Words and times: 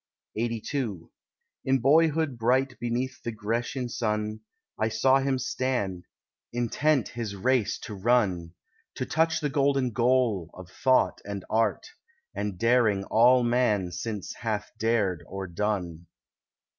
LXXXII 0.35 1.11
In 1.63 1.77
boyhood 1.77 2.35
bright 2.39 2.79
beneath 2.79 3.21
the 3.21 3.31
Grecian 3.31 3.87
sun, 3.87 4.39
I 4.79 4.89
saw 4.89 5.19
him 5.19 5.37
stand, 5.37 6.05
intent 6.51 7.09
his 7.09 7.35
race 7.35 7.77
to 7.81 7.93
run— 7.93 8.55
To 8.95 9.05
touch 9.05 9.41
the 9.41 9.49
golden 9.49 9.91
goal 9.91 10.49
of 10.55 10.71
thought 10.71 11.21
and 11.23 11.45
art, 11.51 11.85
And 12.33 12.57
daring 12.57 13.03
all 13.11 13.43
man 13.43 13.91
since 13.91 14.33
hath 14.37 14.71
dared 14.79 15.23
or 15.27 15.45
done. 15.45 16.07